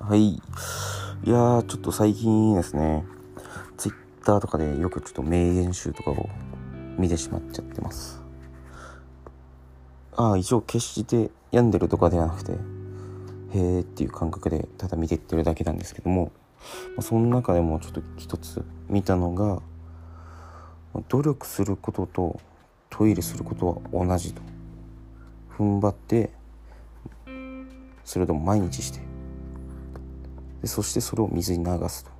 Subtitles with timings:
[0.00, 0.30] はい。
[0.30, 0.40] い
[1.26, 3.04] やー、ちょっと最近ですね、
[3.76, 6.30] ツイッターとかでよくちょっと名言集とかを
[6.96, 8.22] 見てしまっちゃってます。
[10.16, 16.32] ああ、一応決して病んでるとかではなくて、へーっていう感覚でただ見てってるだけなんですけども、
[16.96, 19.60] ま、その中でもちょっと一つ見たのが、
[21.10, 22.40] 努力することと
[22.88, 24.40] トイレすることは同じと。
[25.58, 26.30] 踏ん張って、
[28.02, 29.09] それでも毎日して
[30.60, 32.10] でそしてそれを水に流すと。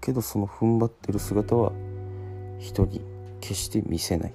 [0.00, 1.72] けどその踏ん張ってる姿は
[2.58, 3.00] 人に
[3.40, 4.34] 決して見せない。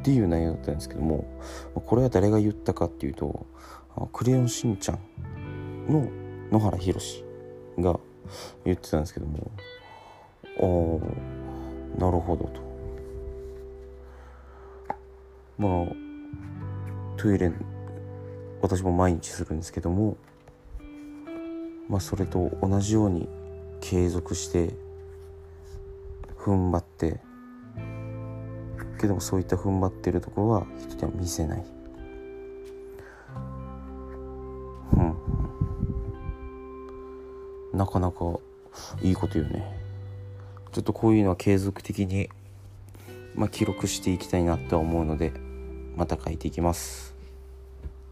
[0.00, 1.24] っていう内容だったんですけども
[1.74, 3.46] これは誰が言ったかっていうと
[4.12, 4.98] クレヨンしんちゃん
[5.88, 6.06] の
[6.50, 7.24] 野原ひろし
[7.78, 7.98] が
[8.66, 9.50] 言ってたんですけども
[10.58, 12.60] おーなるほどと。
[15.58, 15.86] まあ
[17.16, 17.50] トイレ
[18.60, 20.16] 私も毎日するんですけども
[21.88, 23.28] まあそれと同じように
[23.80, 24.74] 継続して
[26.36, 27.20] 踏ん張って
[29.04, 31.64] けどもそういった踏ん張ってるところは人には見せない。
[34.94, 35.14] うん。
[37.74, 38.38] なかなか
[39.02, 39.78] いいこと言うね。
[40.72, 42.30] ちょっとこういうのは継続的に
[43.34, 45.32] まあ記録していきたいなとは思うので
[45.96, 47.14] また書いていきます。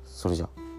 [0.05, 0.72] それじゃあ。